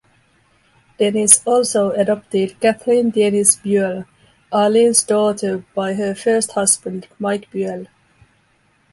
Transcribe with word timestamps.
Dennis 0.97 1.43
also 1.45 1.91
adopted 1.91 2.59
Katherine 2.59 3.11
Denise 3.11 3.57
Buelle, 3.57 4.07
Arleen's 4.51 5.03
daughter 5.03 5.63
by 5.75 5.93
her 5.93 6.15
first 6.15 6.53
husband 6.53 7.07
Mike 7.19 7.47
Buelle. 7.51 7.85